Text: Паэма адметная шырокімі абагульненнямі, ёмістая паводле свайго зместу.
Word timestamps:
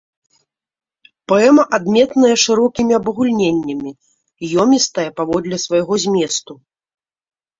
Паэма 1.31 1.63
адметная 1.77 2.35
шырокімі 2.43 2.93
абагульненнямі, 2.99 3.91
ёмістая 4.63 5.07
паводле 5.19 5.57
свайго 5.65 5.93
зместу. 6.05 6.53